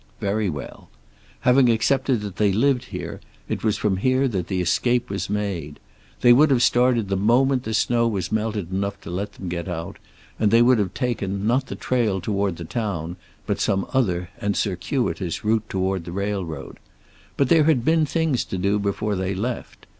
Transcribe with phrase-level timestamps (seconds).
[0.19, 0.89] Very well.
[1.41, 5.79] Having accepted that they lived here, it was from here that the escape was made.
[6.21, 9.67] They would have started the moment the snow was melted enough to let them get
[9.67, 9.97] out,
[10.39, 14.57] and they would have taken, not the trail toward the town, but some other and
[14.57, 16.77] circuitous route toward the railroad.
[17.37, 19.85] But there had been things to do before they left.